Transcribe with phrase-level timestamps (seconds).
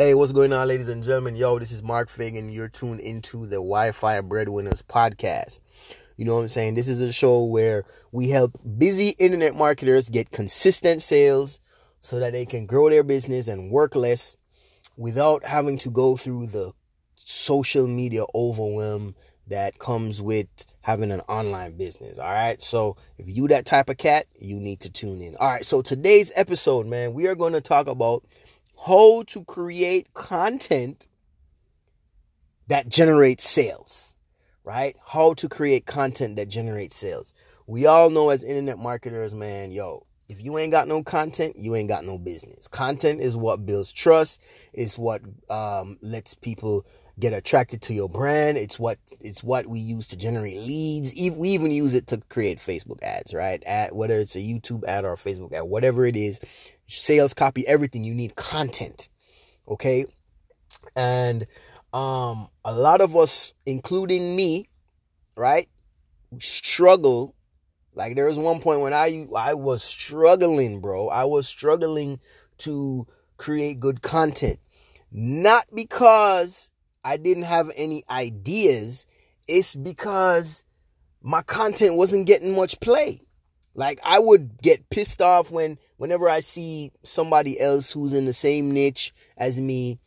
[0.00, 1.36] Hey, what's going on, ladies and gentlemen?
[1.36, 2.48] Yo, this is Mark Fagan.
[2.48, 5.60] You're tuned into the Wi Fi Breadwinners podcast.
[6.16, 6.74] You know what I'm saying?
[6.74, 11.60] This is a show where we help busy internet marketers get consistent sales
[12.00, 14.38] so that they can grow their business and work less
[14.96, 16.72] without having to go through the
[17.14, 19.14] social media overwhelm
[19.48, 20.46] that comes with
[20.80, 22.16] having an online business.
[22.16, 22.62] All right.
[22.62, 25.36] So if you that type of cat, you need to tune in.
[25.36, 25.66] All right.
[25.66, 28.24] So today's episode, man, we are going to talk about
[28.86, 31.08] how to create content
[32.68, 34.14] that generates sales,
[34.64, 34.96] right?
[35.04, 37.34] How to create content that generates sales.
[37.66, 41.74] We all know as internet marketers, man, yo, if you ain't got no content, you
[41.74, 42.68] ain't got no business.
[42.68, 44.40] Content is what builds trust.
[44.72, 46.86] It's what um, lets people
[47.18, 48.56] get attracted to your brand.
[48.56, 51.14] It's what it's what we use to generate leads.
[51.14, 53.62] We even use it to create Facebook ads, right?
[53.64, 56.40] At whether it's a YouTube ad or a Facebook ad, whatever it is,
[56.86, 58.04] sales copy, everything.
[58.04, 59.08] You need content.
[59.68, 60.06] Okay.
[60.96, 61.46] And
[61.92, 64.68] um a lot of us, including me,
[65.36, 65.68] right,
[66.38, 67.34] struggle.
[67.94, 71.08] Like there was one point when I I was struggling, bro.
[71.08, 72.20] I was struggling
[72.58, 74.60] to create good content.
[75.10, 76.69] Not because
[77.04, 79.06] I didn't have any ideas,
[79.48, 80.64] it's because
[81.22, 83.22] my content wasn't getting much play.
[83.74, 88.32] Like I would get pissed off when whenever I see somebody else who's in the
[88.32, 90.00] same niche as me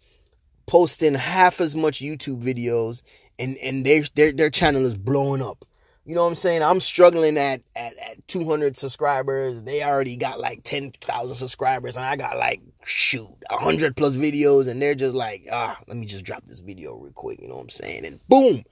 [0.66, 3.04] posting half as much YouTube videos
[3.40, 5.66] and and their their their channel is blowing up.
[6.06, 6.64] You know what I'm saying?
[6.64, 9.64] I'm struggling at at, at 200 subscribers.
[9.64, 14.82] They already got like 10,000 subscribers and I got like shoot, 100 plus videos and
[14.82, 17.64] they're just like, "Ah, let me just drop this video real quick." You know what
[17.64, 18.06] I'm saying?
[18.06, 18.64] And boom,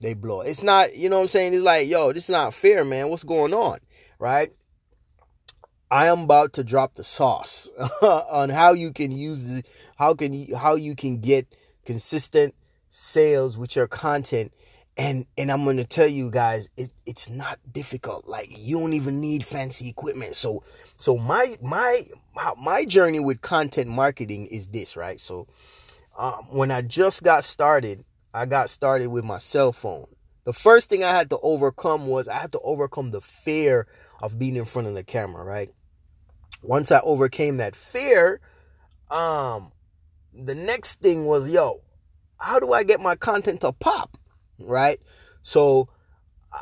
[0.00, 0.40] they blow.
[0.40, 1.54] It's not, you know what I'm saying?
[1.54, 3.08] It's like, "Yo, this is not fair, man.
[3.08, 3.78] What's going on?"
[4.22, 4.52] right?
[5.90, 7.70] I am about to drop the sauce
[8.02, 9.62] on how you can use the,
[9.96, 11.46] how can you how you can get
[11.84, 12.54] consistent
[12.88, 14.52] sales with your content
[14.96, 19.20] and and I'm to tell you guys it, it's not difficult like you don't even
[19.20, 20.62] need fancy equipment so
[20.96, 22.06] so my my
[22.58, 25.46] my journey with content marketing is this right so
[26.18, 30.06] um, when I just got started I got started with my cell phone
[30.44, 33.86] the first thing I had to overcome was I had to overcome the fear
[34.20, 35.70] of being in front of the camera, right?
[36.62, 38.40] Once I overcame that fear,
[39.10, 39.72] um,
[40.32, 41.82] the next thing was, yo,
[42.38, 44.18] how do I get my content to pop?
[44.66, 45.00] Right?
[45.42, 45.88] So,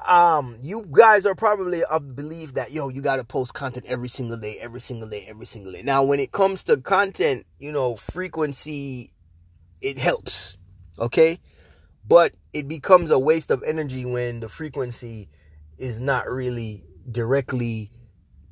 [0.07, 4.09] um, you guys are probably of belief that, yo, you got to post content every
[4.09, 5.83] single day, every single day, every single day.
[5.83, 9.13] Now, when it comes to content, you know, frequency,
[9.81, 10.59] it helps.
[10.99, 11.41] Okay.
[12.07, 15.29] But it becomes a waste of energy when the frequency
[15.79, 17.91] is not really directly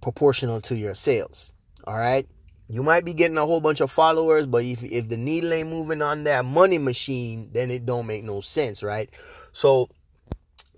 [0.00, 1.52] proportional to your sales.
[1.84, 2.28] All right.
[2.68, 5.70] You might be getting a whole bunch of followers, but if, if the needle ain't
[5.70, 9.08] moving on that money machine, then it don't make no sense, right?
[9.52, 9.88] So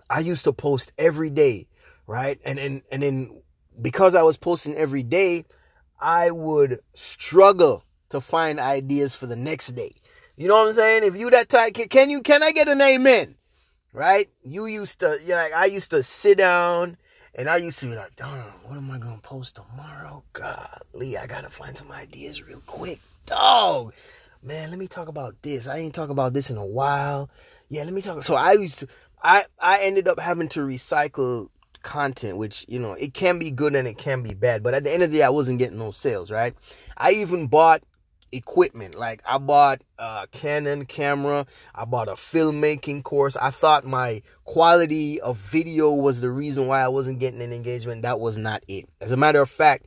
[0.08, 1.68] I used to post every day,
[2.06, 2.40] right?
[2.44, 3.42] And and and then
[3.80, 5.44] because I was posting every day,
[6.00, 9.94] I would struggle to find ideas for the next day.
[10.36, 11.04] You know what I'm saying?
[11.04, 13.36] If you that type, can you can I get an amen?
[13.92, 14.30] Right?
[14.44, 16.96] You used to, yeah, I used to sit down
[17.34, 20.22] and I used to be like, darn, what am I to post tomorrow?
[20.32, 23.00] Golly, I got to find some ideas real quick.
[23.26, 23.92] Dog,
[24.42, 25.66] man, let me talk about this.
[25.66, 27.30] I ain't talk about this in a while.
[27.70, 28.22] Yeah, let me talk.
[28.24, 28.88] So I used to,
[29.22, 31.48] I, I ended up having to recycle
[31.82, 34.62] content, which, you know, it can be good and it can be bad.
[34.62, 36.54] But at the end of the day, I wasn't getting no sales, right?
[36.96, 37.84] I even bought
[38.32, 38.96] equipment.
[38.96, 43.36] Like I bought a Canon camera, I bought a filmmaking course.
[43.36, 48.02] I thought my quality of video was the reason why I wasn't getting an engagement.
[48.02, 48.88] That was not it.
[49.00, 49.86] As a matter of fact,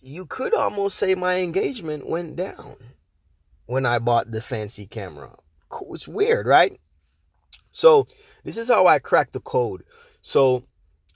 [0.00, 2.76] you could almost say my engagement went down
[3.66, 5.36] when I bought the fancy camera.
[5.90, 6.78] It's weird, right?
[7.72, 8.06] So,
[8.44, 9.82] this is how I cracked the code.
[10.22, 10.64] So,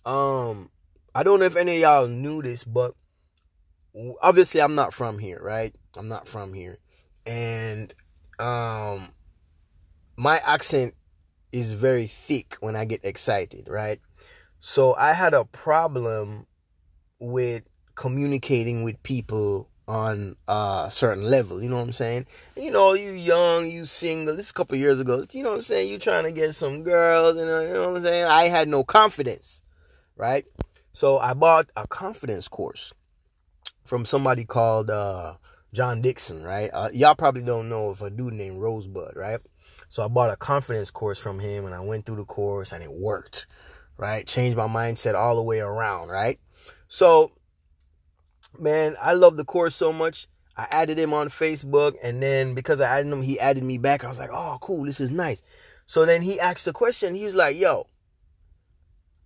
[0.05, 0.71] um
[1.15, 2.95] I don't know if any of y'all knew this, but
[4.23, 5.75] obviously I'm not from here, right?
[5.97, 6.79] I'm not from here.
[7.27, 7.93] And
[8.39, 9.13] um
[10.17, 10.95] my accent
[11.53, 14.01] is very thick when I get excited, right?
[14.61, 16.47] So I had a problem
[17.19, 17.65] with
[17.95, 22.27] communicating with people on a certain level, you know what I'm saying?
[22.57, 25.57] You know, you young, you single, this is a couple years ago, you know what
[25.57, 25.89] I'm saying?
[25.89, 28.25] You trying to get some girls, you know, you know what I'm saying?
[28.27, 29.63] I had no confidence,
[30.17, 30.45] right?
[30.93, 32.93] So I bought a confidence course
[33.85, 35.35] from somebody called uh,
[35.73, 36.71] John Dixon, right?
[36.73, 39.41] Uh, y'all probably don't know of a dude named Rosebud, right?
[39.89, 42.85] So I bought a confidence course from him and I went through the course and
[42.85, 43.49] it worked,
[43.97, 44.25] right?
[44.25, 46.39] Changed my mindset all the way around, right?
[46.87, 47.33] So,
[48.59, 50.29] man, I love the course so much.
[50.57, 54.05] I added him on Facebook, and then because I added him, he added me back.
[54.05, 55.43] I was like, oh, cool, this is nice.
[55.87, 57.15] So then he asked the question.
[57.15, 57.87] He was like, yo,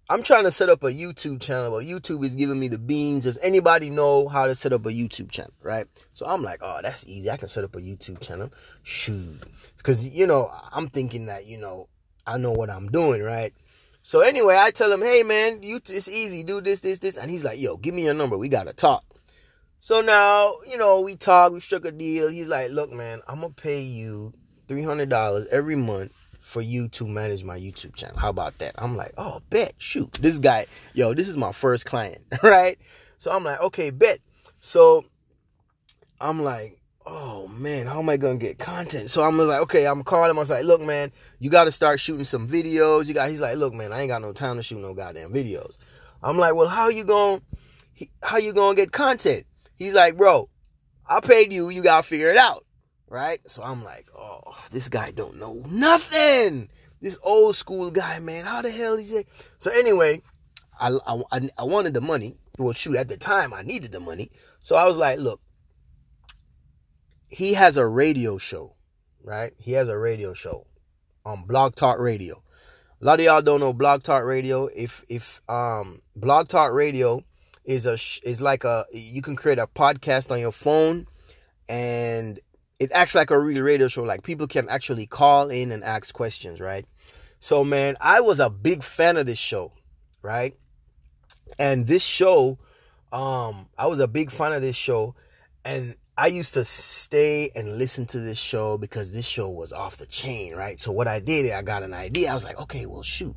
[0.08, 3.24] I'm trying to set up a YouTube channel, but YouTube is giving me the beans.
[3.24, 5.86] Does anybody know how to set up a YouTube channel, right?
[6.12, 7.30] So I'm like, oh, that's easy.
[7.30, 8.50] I can set up a YouTube channel.
[8.82, 9.42] Shoot.
[9.78, 11.88] Because, you know, I'm thinking that, you know,
[12.26, 13.54] I know what I'm doing, right?
[14.02, 16.44] So anyway, I tell him, hey, man, you, it's easy.
[16.44, 17.16] Do this, this, this.
[17.16, 18.36] And he's like, yo, give me your number.
[18.36, 19.04] We got to talk.
[19.84, 22.28] So now, you know, we talk, we struck a deal.
[22.28, 24.32] He's like, look, man, I'm going to pay you
[24.66, 26.10] $300 every month
[26.40, 28.16] for you to manage my YouTube channel.
[28.16, 28.74] How about that?
[28.78, 30.10] I'm like, oh, bet, shoot.
[30.22, 32.78] This guy, yo, this is my first client, right?
[33.18, 34.20] So I'm like, okay, bet.
[34.58, 35.04] So
[36.18, 39.10] I'm like, oh man, how am I gonna get content?
[39.10, 40.38] So I'm like, okay, I'm calling him.
[40.38, 43.06] I was like, look, man, you gotta start shooting some videos.
[43.06, 45.30] You got he's like, look, man, I ain't got no time to shoot no goddamn
[45.30, 45.76] videos.
[46.22, 47.42] I'm like, well, how you gonna
[48.22, 49.44] how you gonna get content?
[49.76, 50.48] He's like, bro,
[51.08, 52.64] I paid you, you gotta figure it out
[53.14, 53.40] right?
[53.46, 56.68] So I'm like, oh, this guy don't know nothing.
[57.00, 58.44] This old school guy, man.
[58.44, 59.28] How the hell is it?
[59.58, 60.22] So anyway,
[60.80, 62.36] I, I, I wanted the money.
[62.58, 64.32] Well, shoot, at the time I needed the money.
[64.60, 65.40] So I was like, look,
[67.28, 68.74] he has a radio show,
[69.22, 69.52] right?
[69.58, 70.66] He has a radio show
[71.24, 72.42] on Blog Talk Radio.
[73.00, 74.66] A lot of y'all don't know Blog Talk Radio.
[74.66, 77.22] If if um Blog Talk Radio
[77.64, 81.06] is a is like a you can create a podcast on your phone
[81.68, 82.40] and
[82.78, 84.02] it acts like a real radio show.
[84.02, 86.86] Like people can actually call in and ask questions, right?
[87.40, 89.72] So man, I was a big fan of this show,
[90.22, 90.54] right?
[91.58, 92.58] And this show,
[93.12, 95.14] um, I was a big fan of this show,
[95.64, 99.96] and I used to stay and listen to this show because this show was off
[99.96, 100.78] the chain, right?
[100.78, 102.30] So what I did, I got an idea.
[102.30, 103.36] I was like, okay, well, shoot,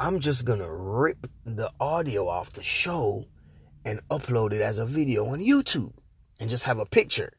[0.00, 3.26] I'm just gonna rip the audio off the show
[3.84, 5.92] and upload it as a video on YouTube
[6.40, 7.34] and just have a picture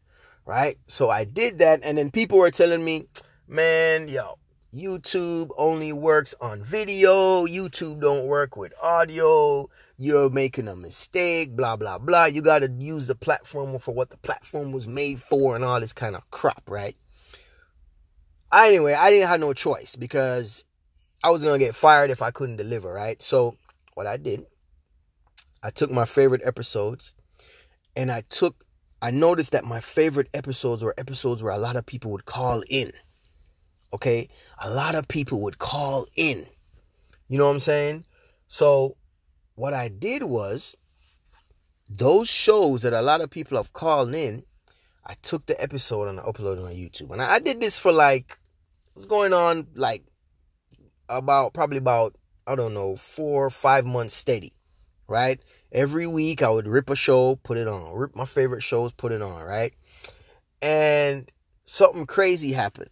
[0.45, 0.77] right?
[0.87, 3.07] So I did that, and then people were telling me,
[3.47, 4.37] man, yo,
[4.73, 7.45] YouTube only works on video.
[7.45, 9.69] YouTube don't work with audio.
[9.97, 12.25] You're making a mistake, blah, blah, blah.
[12.25, 15.79] You got to use the platform for what the platform was made for and all
[15.79, 16.95] this kind of crap, right?
[18.53, 20.65] Anyway, I didn't have no choice because
[21.23, 23.21] I was going to get fired if I couldn't deliver, right?
[23.21, 23.55] So
[23.93, 24.45] what I did,
[25.61, 27.13] I took my favorite episodes
[27.95, 28.65] and I took
[29.01, 32.63] I noticed that my favorite episodes were episodes where a lot of people would call
[32.69, 32.93] in.
[33.93, 34.29] Okay?
[34.59, 36.45] A lot of people would call in.
[37.27, 38.05] You know what I'm saying?
[38.47, 38.95] So,
[39.55, 40.75] what I did was,
[41.89, 44.43] those shows that a lot of people have called in,
[45.05, 47.11] I took the episode and I uploaded on YouTube.
[47.11, 48.37] And I, did this for like,
[48.93, 50.03] what's going on like
[51.11, 52.15] about, probably about,
[52.47, 54.53] I don't know, four or five months steady,
[55.07, 55.39] right?
[55.71, 57.93] Every week I would rip a show, put it on.
[57.93, 59.73] Rip my favorite shows, put it on, right?
[60.61, 61.31] And
[61.65, 62.89] something crazy happened.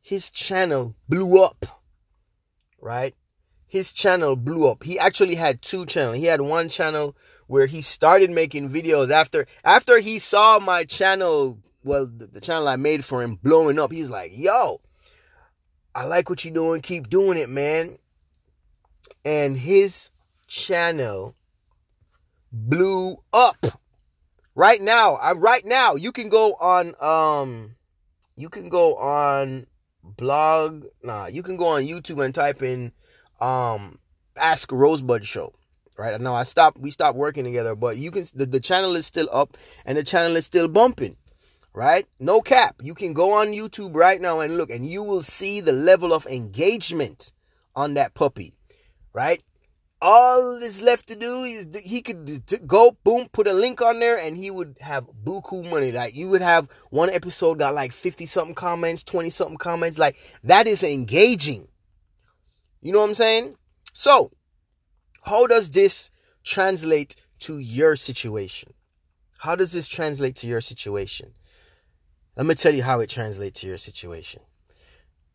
[0.00, 1.66] His channel blew up.
[2.80, 3.14] Right?
[3.66, 4.82] His channel blew up.
[4.82, 6.16] He actually had two channels.
[6.16, 7.16] He had one channel
[7.46, 12.68] where he started making videos after after he saw my channel, well, the, the channel
[12.68, 13.92] I made for him blowing up.
[13.92, 14.80] He's like, "Yo,
[15.94, 16.82] I like what you're doing.
[16.82, 17.98] Keep doing it, man."
[19.24, 20.10] And his
[20.46, 21.36] channel
[22.52, 23.64] blew up.
[24.54, 27.76] Right now, I right now you can go on um
[28.36, 29.66] you can go on
[30.02, 32.92] blog nah you can go on YouTube and type in
[33.40, 33.98] um
[34.36, 35.52] ask Rosebud show
[35.98, 39.06] right now I stopped we stopped working together but you can the, the channel is
[39.06, 41.16] still up and the channel is still bumping
[41.72, 42.06] right?
[42.18, 42.76] No cap.
[42.82, 46.12] You can go on YouTube right now and look and you will see the level
[46.12, 47.32] of engagement
[47.74, 48.54] on that puppy
[49.12, 49.42] right?
[50.02, 54.18] All that's left to do is he could go boom put a link on there
[54.18, 55.92] and he would have buku money.
[55.92, 59.98] Like you would have one episode got like 50 something comments 20 something comments.
[59.98, 61.68] Like that is engaging.
[62.80, 63.56] You know what i'm saying?
[63.92, 64.30] So
[65.24, 66.10] how does this
[66.44, 68.72] translate to your situation?
[69.38, 71.34] How does this translate to your situation
[72.40, 74.40] let me tell you how it translates to your situation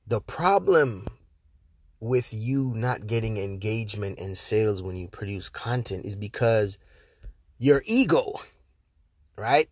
[0.07, 1.05] the problem
[2.00, 6.79] with you not getting engagement and sales when you produce content is because
[7.57, 8.39] your ego,
[9.38, 9.67] right?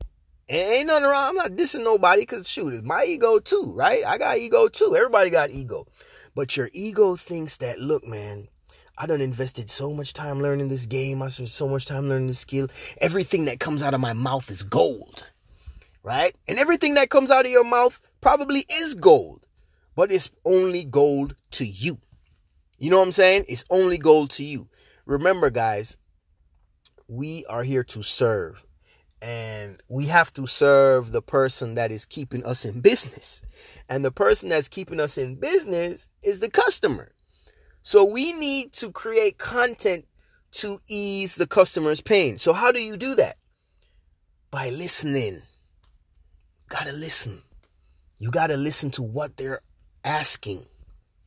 [0.50, 1.30] And ain't nothing wrong.
[1.30, 4.06] I'm not dissing nobody because shoot, it's my ego too, right?
[4.06, 4.96] I got ego too.
[4.96, 5.88] Everybody got ego.
[6.36, 8.48] But your ego thinks that, look, man,
[8.98, 11.22] I done invested so much time learning this game.
[11.22, 12.70] I spent so much time learning this skill.
[13.00, 15.28] Everything that comes out of my mouth is gold,
[16.04, 16.36] right?
[16.48, 19.48] And everything that comes out of your mouth probably is gold,
[19.96, 22.00] but it's only gold to you.
[22.80, 23.46] You know what I'm saying?
[23.50, 24.68] It's only gold to you.
[25.06, 25.98] Remember, guys,
[27.08, 28.66] we are here to serve.
[29.22, 33.42] and we have to serve the person that is keeping us in business.
[33.90, 37.14] And the person that's keeping us in business is the customer.
[37.84, 40.06] So we need to create content
[40.54, 42.38] to ease the customer's pain.
[42.38, 43.38] So how do you do that?
[44.52, 45.44] By listening.
[46.74, 47.44] Got to listen.
[48.18, 49.62] You got to listen to what they're
[50.04, 50.66] asking.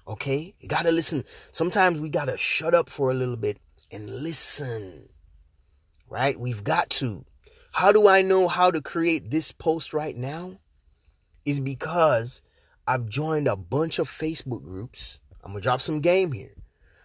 [0.09, 0.57] Okay?
[0.59, 1.23] You got to listen.
[1.53, 3.61] Sometimes we got to shut up for a little bit
[3.93, 5.09] and listen.
[6.09, 6.37] Right?
[6.37, 7.25] We've got to.
[7.71, 10.59] How do I know how to create this post right now?
[11.45, 12.43] Is because
[12.85, 15.21] I've joined a bunch of Facebook groups.
[15.45, 16.55] I'm going to drop some game here.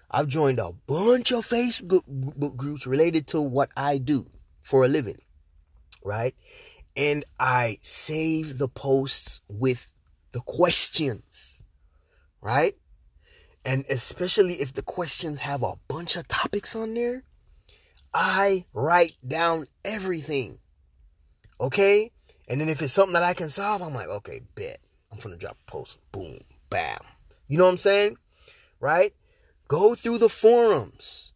[0.09, 4.25] I've joined a bunch of Facebook groups related to what I do
[4.63, 5.21] for a living,
[6.03, 6.33] right?
[6.95, 9.91] And I save the posts with
[10.31, 11.61] the questions,
[12.41, 12.75] right?
[13.63, 17.23] And especially if the questions have a bunch of topics on there,
[18.13, 20.57] I write down everything.
[21.59, 22.11] Okay?
[22.47, 24.79] And then if it's something that I can solve, I'm like, okay, bet.
[25.11, 25.99] I'm gonna drop a post.
[26.11, 26.99] Boom, bam.
[27.47, 28.17] You know what I'm saying?
[28.79, 29.13] Right?
[29.67, 31.33] Go through the forums,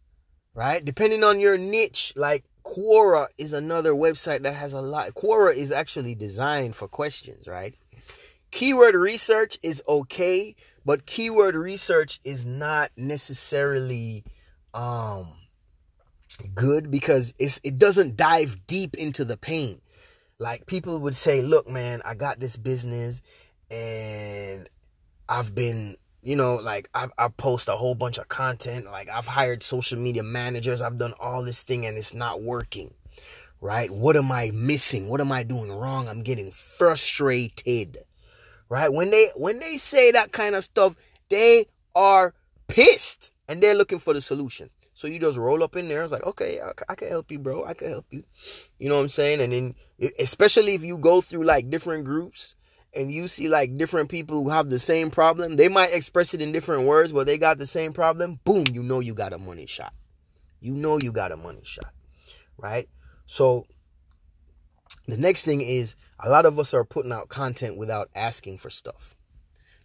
[0.54, 0.84] right?
[0.84, 5.14] Depending on your niche, like Quora is another website that has a lot.
[5.14, 7.76] Quora is actually designed for questions, right?
[8.50, 14.24] Keyword research is okay, but keyword research is not necessarily
[14.74, 15.32] um
[16.54, 19.80] good because it's it doesn't dive deep into the pain.
[20.38, 23.22] Like people would say, "Look, man, I got this business
[23.70, 24.68] and
[25.28, 25.96] I've been
[26.26, 28.86] you know, like I, I post a whole bunch of content.
[28.86, 30.82] Like I've hired social media managers.
[30.82, 32.92] I've done all this thing and it's not working.
[33.60, 33.88] Right?
[33.90, 35.06] What am I missing?
[35.06, 36.08] What am I doing wrong?
[36.08, 37.98] I'm getting frustrated.
[38.68, 38.92] Right?
[38.92, 40.96] When they when they say that kind of stuff,
[41.28, 42.34] they are
[42.66, 44.70] pissed and they're looking for the solution.
[44.94, 46.02] So you just roll up in there.
[46.02, 47.64] It's like, okay, I, can help you, bro.
[47.64, 48.24] I can help you.
[48.78, 49.42] You know what I'm saying?
[49.42, 52.54] And then, especially if you go through like different groups
[52.96, 56.40] and you see like different people who have the same problem, they might express it
[56.40, 58.40] in different words, but they got the same problem.
[58.44, 59.92] Boom, you know you got a money shot.
[60.60, 61.92] You know you got a money shot,
[62.56, 62.88] right?
[63.26, 63.66] So
[65.06, 68.70] the next thing is a lot of us are putting out content without asking for
[68.70, 69.14] stuff.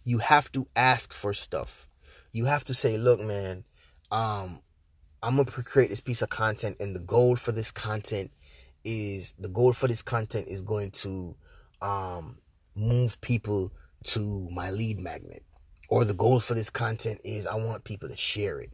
[0.04, 1.86] You have to ask for stuff.
[2.32, 3.64] You have to say, look, man,
[4.10, 4.60] um,
[5.22, 8.32] I'm gonna create this piece of content, and the goal for this content
[8.84, 11.36] is the goal for this content is going to
[11.80, 12.38] um
[12.74, 13.72] move people
[14.04, 15.44] to my lead magnet.
[15.88, 18.70] Or the goal for this content is I want people to share it.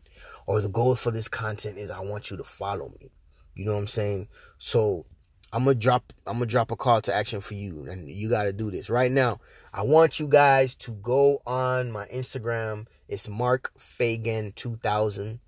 [0.47, 3.11] Or the goal for this content is I want you to follow me.
[3.55, 4.29] You know what I'm saying?
[4.59, 5.05] So
[5.53, 8.53] I'm gonna drop I'm gonna drop a call to action for you and you gotta
[8.53, 8.89] do this.
[8.89, 9.41] Right now,
[9.73, 12.87] I want you guys to go on my Instagram.
[13.09, 15.41] It's Mark Fagan 2000,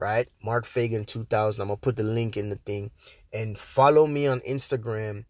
[0.00, 0.28] right?
[0.42, 1.62] Mark Fagan 2000.
[1.62, 2.90] I'm gonna put the link in the thing
[3.32, 5.24] and follow me on Instagram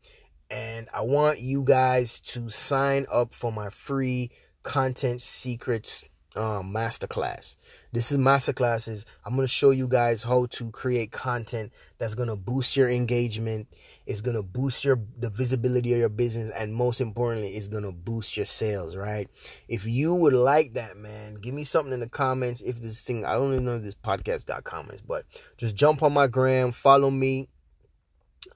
[0.50, 4.30] and I want you guys to sign up for my free
[4.62, 7.56] content secrets um, masterclass.
[7.92, 9.04] This is masterclasses.
[9.24, 13.66] I'm to show you guys how to create content that's to boost your engagement.
[14.06, 18.36] It's to boost your the visibility of your business and most importantly, it's to boost
[18.36, 19.28] your sales, right?
[19.68, 23.24] If you would like that, man, give me something in the comments if this thing
[23.24, 25.24] I don't even know if this podcast got comments, but
[25.56, 27.48] just jump on my gram, follow me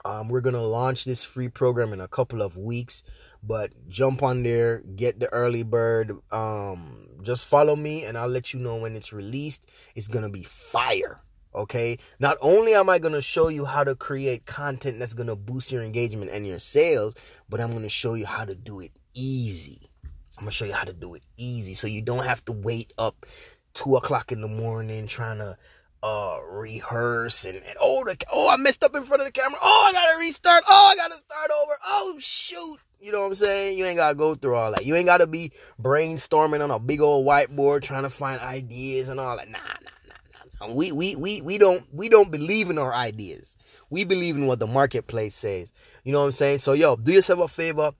[0.05, 3.03] um, we're gonna launch this free program in a couple of weeks,
[3.43, 6.17] but jump on there, get the early bird.
[6.31, 9.71] Um, just follow me, and I'll let you know when it's released.
[9.95, 11.21] It's gonna be fire.
[11.55, 11.99] Okay.
[12.19, 15.83] Not only am I gonna show you how to create content that's gonna boost your
[15.83, 17.15] engagement and your sales,
[17.49, 19.91] but I'm gonna show you how to do it easy.
[20.39, 22.93] I'm gonna show you how to do it easy, so you don't have to wait
[22.97, 23.27] up
[23.75, 25.57] two o'clock in the morning trying to
[26.03, 29.59] uh rehearse and, and oh the oh I messed up in front of the camera.
[29.63, 30.65] Oh I gotta restart.
[30.67, 31.73] Oh I gotta start over.
[31.87, 32.79] Oh shoot.
[33.01, 33.79] You know what I'm saying?
[33.79, 34.85] You ain't gotta go through all that.
[34.85, 39.21] You ain't gotta be brainstorming on a big old whiteboard trying to find ideas and
[39.21, 39.49] all that.
[39.49, 40.75] Nah, nah, nah, nah.
[40.75, 43.57] We we we we don't we don't believe in our ideas.
[43.91, 45.73] We believe in what the marketplace says.
[46.05, 46.59] You know what I'm saying?
[46.59, 47.93] So yo, do yourself a favor.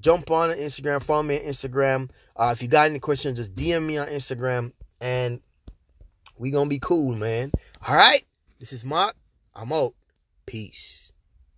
[0.00, 2.10] Jump on Instagram, follow me on Instagram.
[2.36, 5.40] Uh, if you got any questions, just DM me on Instagram and
[6.38, 7.52] we gonna be cool, man.
[7.86, 8.24] All right.
[8.58, 9.14] This is Mark.
[9.54, 9.94] I'm out.
[10.46, 11.03] Peace.